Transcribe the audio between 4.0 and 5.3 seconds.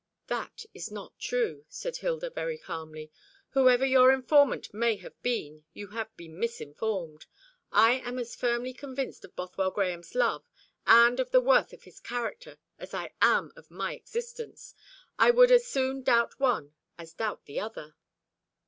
informant may have